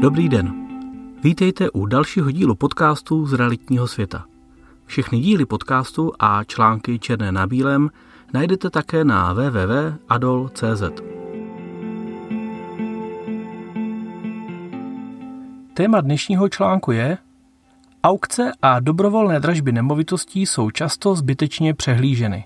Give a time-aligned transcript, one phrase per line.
[0.00, 0.54] Dobrý den.
[1.22, 4.24] Vítejte u dalšího dílu podcastu z realitního světa.
[4.86, 7.90] Všechny díly podcastu a články černé na bílém
[8.32, 10.82] najdete také na www.adol.cz.
[15.74, 17.18] Téma dnešního článku je
[18.04, 22.44] Aukce a dobrovolné dražby nemovitostí jsou často zbytečně přehlíženy.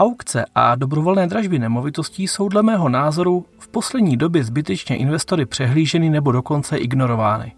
[0.00, 6.10] Aukce a dobrovolné dražby nemovitostí jsou dle mého názoru v poslední době zbytečně investory přehlíženy
[6.10, 7.52] nebo dokonce ignorovány.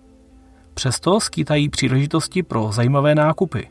[0.75, 3.69] Přesto skýtají příležitosti pro zajímavé nákupy.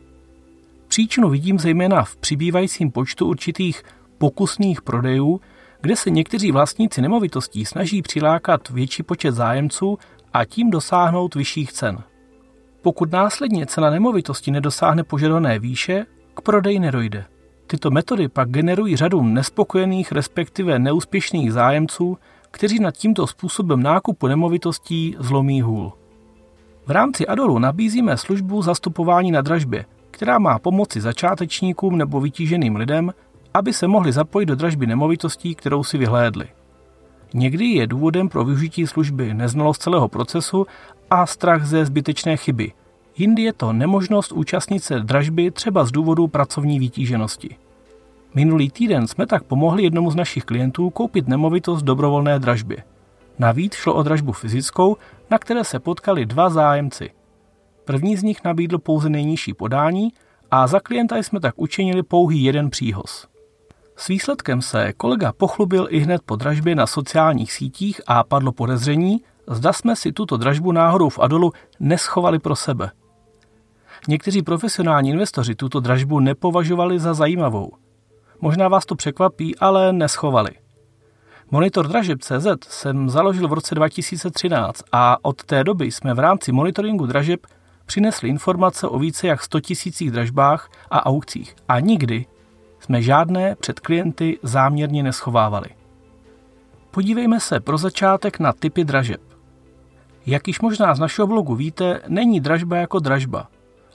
[0.88, 3.84] Příčinu vidím zejména v přibývajícím počtu určitých
[4.18, 5.42] pokusných prodejů,
[5.82, 9.98] kde se někteří vlastníci nemovitostí snaží přilákat větší počet zájemců
[10.34, 12.04] a tím dosáhnout vyšších cen.
[12.82, 17.26] Pokud následně cena nemovitosti nedosáhne požadované výše, k prodeji nedojde.
[17.72, 22.18] Tyto metody pak generují řadu nespokojených, respektive neúspěšných zájemců,
[22.52, 25.94] kteří nad tímto způsobem nákupu nemovitostí zlomí hůl.
[26.86, 33.14] V rámci Adolu nabízíme službu zastupování na dražbě, která má pomoci začátečníkům nebo vytíženým lidem,
[33.54, 36.48] aby se mohli zapojit do dražby nemovitostí, kterou si vyhlédli.
[37.34, 40.68] Někdy je důvodem pro využití služby neznalost celého procesu
[41.10, 42.72] a strach ze zbytečné chyby.
[43.22, 47.56] Jindy je to nemožnost účastnit se dražby třeba z důvodu pracovní vytíženosti.
[48.36, 52.84] Minulý týden jsme tak pomohli jednomu z našich klientů koupit nemovitost dobrovolné dražbě.
[53.40, 54.98] Navíc šlo o dražbu fyzickou,
[55.30, 57.10] na které se potkali dva zájemci.
[57.86, 60.14] První z nich nabídl pouze nejnižší podání
[60.52, 63.28] a za klienta jsme tak učinili pouhý jeden příhoz.
[63.96, 69.22] S výsledkem se kolega pochlubil i hned po dražbě na sociálních sítích a padlo podezření,
[69.48, 72.92] zda jsme si tuto dražbu náhodou v Adolu neschovali pro sebe.
[74.08, 77.72] Někteří profesionální investoři tuto dražbu nepovažovali za zajímavou.
[78.42, 80.52] Možná vás to překvapí, ale neschovali.
[81.52, 87.06] Monitor dražeb.cz jsem založil v roce 2013 a od té doby jsme v rámci monitoringu
[87.06, 87.48] dražeb
[87.86, 92.26] přinesli informace o více jak 100 tisících dražbách a aukcích a nikdy
[92.80, 95.68] jsme žádné před klienty záměrně neschovávali.
[96.92, 99.22] Podívejme se pro začátek na typy dražeb.
[100.26, 103.48] Jak již možná z našeho blogu víte, není dražba jako dražba.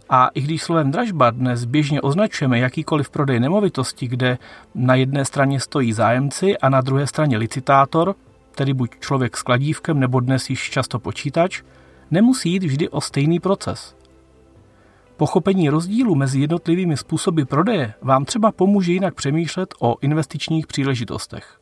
[0.08, 4.38] A i když slovem dražba dnes běžně označujeme jakýkoliv prodej nemovitosti, kde
[4.74, 8.14] na jedné straně stojí zájemci a na druhé straně licitátor,
[8.54, 11.62] tedy buď člověk s kladívkem nebo dnes již často počítač,
[12.10, 13.96] nemusí jít vždy o stejný proces.
[15.16, 21.60] Pochopení rozdílu mezi jednotlivými způsoby prodeje vám třeba pomůže jinak přemýšlet o investičních příležitostech.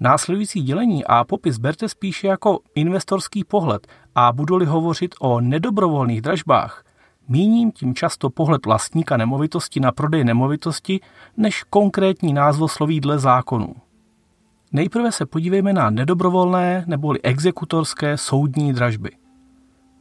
[0.00, 6.84] Následující dělení a popis berte spíše jako investorský pohled a budu-li hovořit o nedobrovolných dražbách,
[7.28, 11.00] míním tím často pohled vlastníka nemovitosti na prodej nemovitosti
[11.36, 13.74] než konkrétní názvosloví dle zákonů.
[14.72, 19.10] Nejprve se podívejme na nedobrovolné neboli exekutorské soudní dražby–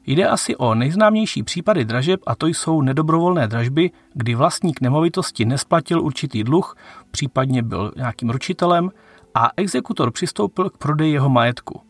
[0.06, 6.02] Jde asi o nejznámější případy dražeb a to jsou nedobrovolné dražby, kdy vlastník nemovitosti nesplatil
[6.02, 6.76] určitý dluh,
[7.12, 8.90] případně byl nějakým ručitelem
[9.36, 11.82] a exekutor přistoupil k prodeji jeho majetku.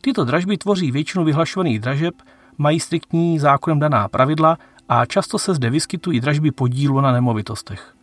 [0.00, 2.14] Tyto dražby tvoří většinu vyhlašovaných dražeb,
[2.58, 7.94] mají striktní zákonem daná pravidla a často se zde vyskytují dražby podílu na nemovitostech.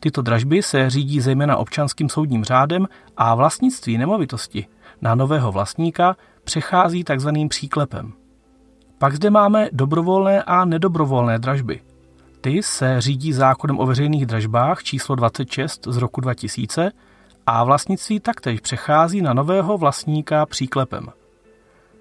[0.00, 4.66] Tyto dražby se řídí zejména občanským soudním řádem a vlastnictví nemovitosti
[5.02, 8.12] na nového vlastníka přechází takzvaným příklepem.
[8.98, 11.80] Pak zde máme dobrovolné a nedobrovolné dražby.
[12.40, 16.90] Ty se řídí zákonem o veřejných dražbách číslo 26 z roku 2000
[17.46, 21.06] a vlastnictví taktéž přechází na nového vlastníka příklepem.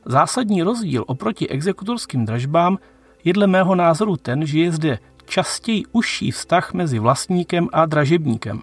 [0.05, 2.77] Zásadní rozdíl oproti exekutorským dražbám
[3.23, 8.61] je dle mého názoru ten, že je zde častěji užší vztah mezi vlastníkem a dražebníkem.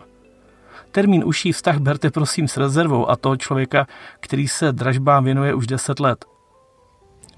[0.92, 3.86] Termín užší vztah berte prosím s rezervou a toho člověka,
[4.20, 6.24] který se dražbám věnuje už 10 let–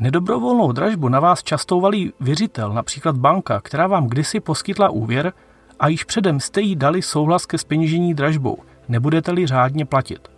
[0.01, 5.33] Nedobrovolnou dražbu na vás často valí věřitel, například banka, která vám kdysi poskytla úvěr
[5.81, 8.59] a již předem jste jí dali souhlas ke speněžení dražbou,
[8.89, 10.29] nebudete-li řádně platit.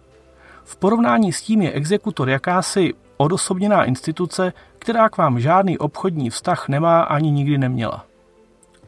[0.65, 6.69] V porovnání s tím je exekutor jakási odosobněná instituce, která k vám žádný obchodní vztah
[6.69, 8.07] nemá ani nikdy neměla.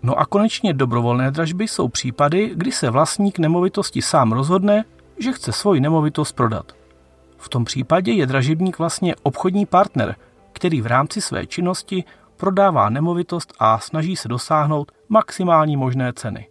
[0.03, 4.85] No a konečně dobrovolné dražby jsou případy, kdy se vlastník nemovitosti sám rozhodne,
[5.19, 6.73] že chce svoji nemovitost prodat.
[7.37, 10.17] V tom případě je dražebník vlastně obchodní partner,
[10.53, 12.05] který v rámci své činnosti
[12.37, 16.49] prodává nemovitost a snaží se dosáhnout maximální možné ceny.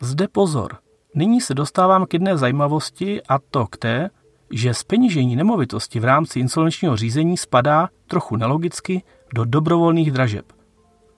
[0.00, 0.76] Zde pozor,
[1.14, 4.10] nyní se dostávám k jedné zajímavosti a to k té,
[4.50, 9.02] že speněžení nemovitosti v rámci insolvenčního řízení spadá trochu nelogicky
[9.34, 10.52] do dobrovolných dražeb.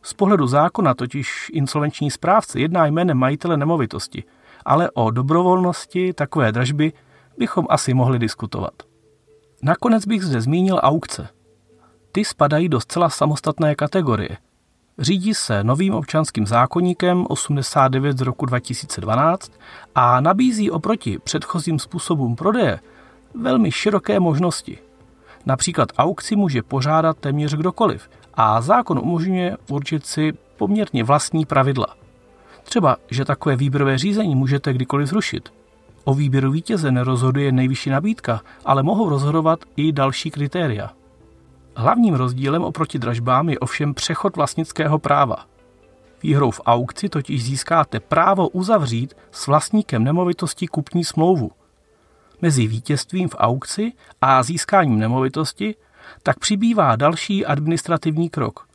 [0.03, 4.25] Z pohledu zákona totiž insolvenční správce jedná jménem majitele nemovitosti,
[4.65, 6.93] ale o dobrovolnosti takové dražby
[7.39, 8.73] bychom asi mohli diskutovat.
[9.63, 11.29] Nakonec bych zde zmínil aukce.
[12.13, 14.37] Ty spadají do zcela samostatné kategorie.
[14.99, 19.53] Řídí se novým občanským zákonníkem 89 z roku 2012
[19.95, 22.81] a nabízí oproti předchozím způsobům prodeje
[23.35, 24.79] velmi široké možnosti.
[25.47, 31.87] Například aukci může pořádat téměř kdokoliv a zákon umožňuje určit si poměrně vlastní pravidla.
[32.63, 35.53] Třeba, že takové výběrové řízení můžete kdykoliv zrušit.
[36.05, 40.91] O výběru vítěze nerozhoduje nejvyšší nabídka, ale mohou rozhodovat i další kritéria.
[41.77, 45.37] Hlavním rozdílem oproti dražbám je ovšem přechod vlastnického práva.
[46.23, 51.51] Výhrou v aukci totiž získáte právo uzavřít s vlastníkem nemovitosti kupní smlouvu.
[52.43, 55.75] Mezi vítězstvím v aukci a získáním nemovitosti
[56.23, 58.67] tak přibývá další administrativní krok.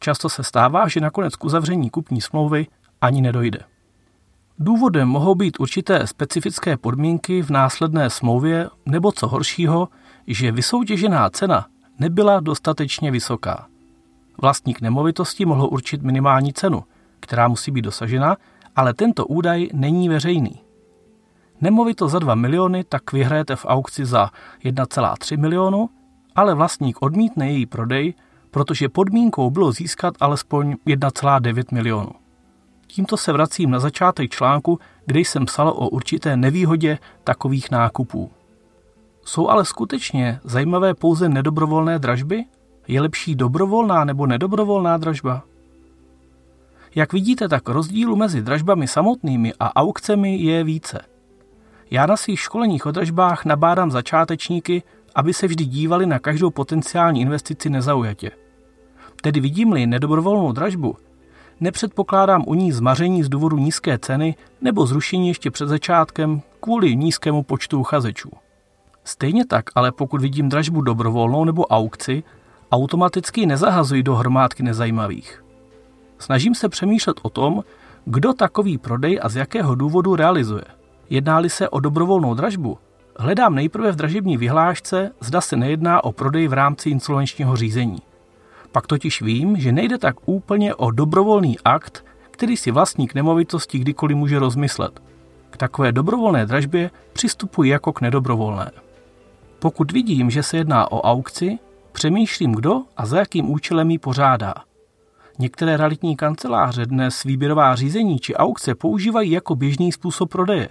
[0.00, 2.66] Často se stává, že nakonec k uzavření kupní smlouvy
[3.00, 3.58] ani nedojde.
[4.58, 9.88] Důvodem mohou být určité specifické podmínky v následné smlouvě nebo co horšího,
[10.26, 11.66] že vysoutěžená cena
[11.98, 13.66] nebyla dostatečně vysoká.
[14.42, 16.84] Vlastník nemovitosti mohl určit minimální cenu,
[17.20, 18.36] která musí být dosažena,
[18.76, 20.67] ale tento údaj není veřejný.
[21.60, 24.30] Nemovito za 2 miliony tak vyhrajete v aukci za
[24.64, 25.90] 1,3 milionu,
[26.34, 28.14] ale vlastník odmítne její prodej,
[28.50, 32.10] protože podmínkou bylo získat alespoň 1,9 milionu.
[32.86, 38.30] Tímto se vracím na začátek článku, kde jsem psal o určité nevýhodě takových nákupů.
[39.24, 42.44] Jsou ale skutečně zajímavé pouze nedobrovolné dražby?
[42.88, 45.42] Je lepší dobrovolná nebo nedobrovolná dražba?
[46.94, 51.17] Jak vidíte, tak rozdílu mezi dražbami samotnými a aukcemi je více.
[51.90, 54.82] Já na svých školeních o dražbách nabádám začátečníky,
[55.14, 58.30] aby se vždy dívali na každou potenciální investici nezaujatě.
[59.22, 60.96] Tedy vidím-li nedobrovolnou dražbu,
[61.60, 67.42] nepředpokládám u ní zmaření z důvodu nízké ceny nebo zrušení ještě před začátkem kvůli nízkému
[67.42, 68.30] počtu uchazečů.
[69.04, 72.22] Stejně tak, ale pokud vidím dražbu dobrovolnou nebo aukci,
[72.72, 75.44] automaticky nezahazuji do hromádky nezajímavých.
[76.18, 77.64] Snažím se přemýšlet o tom,
[78.04, 80.77] kdo takový prodej a z jakého důvodu realizuje.
[81.10, 82.78] Jedná-li se o dobrovolnou dražbu,
[83.18, 87.98] hledám nejprve v dražební vyhlášce, zda se nejedná o prodej v rámci insolvenčního řízení.
[88.72, 94.16] Pak totiž vím, že nejde tak úplně o dobrovolný akt, který si vlastník nemovitosti kdykoliv
[94.16, 95.02] může rozmyslet.
[95.50, 98.70] K takové dobrovolné dražbě přistupuji jako k nedobrovolné.
[99.58, 101.58] Pokud vidím, že se jedná o aukci,
[101.92, 104.54] přemýšlím, kdo a za jakým účelem ji pořádá.
[105.38, 110.68] Některé realitní kanceláře dnes výběrová řízení či aukce používají jako běžný způsob prodeje.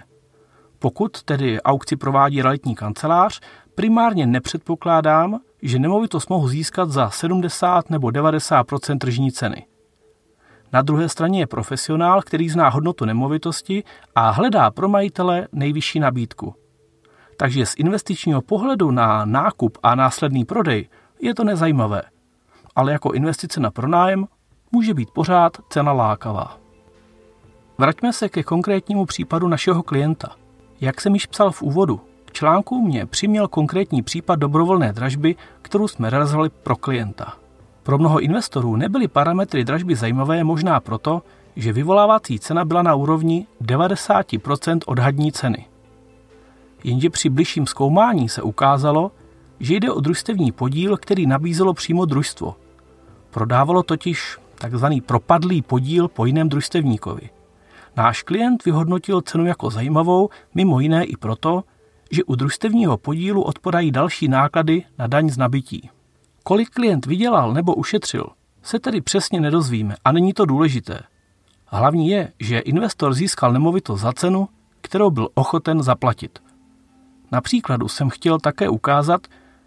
[0.78, 3.40] Pokud tedy aukci provádí realitní kancelář,
[3.74, 9.66] primárně nepředpokládám, že nemovitost mohu získat za 70 nebo 90% tržní ceny.
[10.72, 13.84] Na druhé straně je profesionál, který zná hodnotu nemovitosti
[14.14, 16.54] a hledá pro majitele nejvyšší nabídku.
[17.36, 20.88] Takže z investičního pohledu na nákup a následný prodej
[21.20, 22.02] je to nezajímavé.
[22.76, 24.26] Ale jako investice na pronájem
[24.72, 26.58] může být pořád cena lákavá.
[27.78, 30.36] Vraťme se ke konkrétnímu případu našeho klienta.
[30.80, 35.88] Jak jsem již psal v úvodu, k článku mě přiměl konkrétní případ dobrovolné dražby, kterou
[35.88, 37.34] jsme realizovali pro klienta.
[37.82, 41.22] Pro mnoho investorů nebyly parametry dražby zajímavé možná proto,
[41.56, 45.66] že vyvolávací cena byla na úrovni 90% odhadní ceny.
[46.84, 49.12] Jenže při bližším zkoumání se ukázalo,
[49.60, 52.56] že jde o družstevní podíl, který nabízelo přímo družstvo.
[53.30, 57.30] Prodávalo totiž takzvaný propadlý podíl po jiném družstevníkovi.
[57.98, 61.64] Náš klient vyhodnotil cenu jako zajímavou, mimo jiné i proto,
[62.10, 65.90] že u družstevního podílu odpadají další náklady na daň z nabití.
[66.44, 68.26] Kolik klient vydělal nebo ušetřil,
[68.62, 71.00] se tedy přesně nedozvíme a není to důležité.
[71.66, 74.48] Hlavní je, že investor získal nemovitost za cenu,
[74.80, 76.38] kterou byl ochoten zaplatit.
[77.32, 79.26] Na příkladu jsem chtěl také ukázat,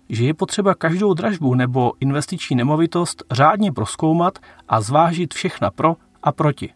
[0.10, 6.32] že je potřeba každou dražbu nebo investiční nemovitost řádně proskoumat a zvážit všechna pro a
[6.32, 6.74] proti.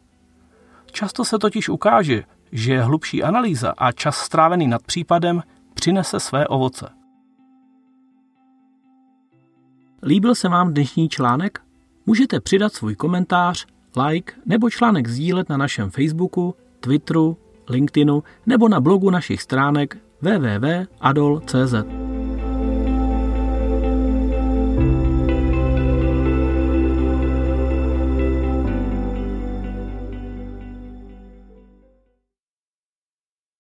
[0.96, 5.42] Často se totiž ukáže, že hlubší analýza a čas strávený nad případem
[5.74, 6.90] přinese své ovoce.
[10.04, 11.62] Líbil se vám dnešní článek?
[12.06, 13.66] Můžete přidat svůj komentář,
[14.06, 17.38] like nebo článek sdílet na našem Facebooku, Twitteru,
[17.70, 22.05] LinkedInu nebo na blogu našich stránek www.adol.cz.